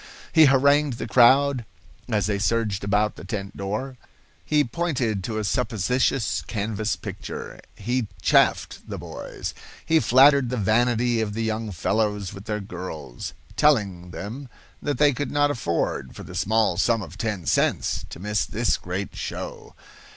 He 0.33 0.45
harangued 0.45 0.93
the 0.97 1.05
crowd 1.05 1.63
as 2.09 2.25
they 2.25 2.39
surged 2.39 2.83
about 2.83 3.17
the 3.17 3.23
tent 3.23 3.55
door. 3.55 3.97
He 4.43 4.63
pointed 4.63 5.23
to 5.25 5.37
a 5.37 5.43
suppositious 5.43 6.41
canvas 6.41 6.95
picture. 6.95 7.61
He 7.75 8.07
"chaffed" 8.19 8.79
the 8.89 8.97
boys. 8.97 9.53
He 9.85 9.99
flattered 9.99 10.49
the 10.49 10.57
vanity 10.57 11.21
of 11.21 11.35
the 11.35 11.43
young 11.43 11.71
fellows 11.71 12.33
with 12.33 12.45
their 12.45 12.59
girls, 12.61 13.33
telling 13.55 14.09
them 14.09 14.49
that 14.81 14.97
they 14.97 15.13
could 15.13 15.29
not 15.29 15.51
afford, 15.51 16.15
for 16.15 16.23
the 16.23 16.33
small 16.33 16.77
sum 16.77 17.03
of 17.03 17.15
ten 17.15 17.45
cents, 17.45 18.03
to 18.09 18.19
miss 18.19 18.47
this 18.47 18.77
great 18.77 19.15
show. 19.15 19.75